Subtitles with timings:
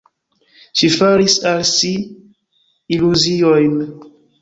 [0.81, 1.93] Ŝi faris al si
[2.99, 3.81] iluziojn.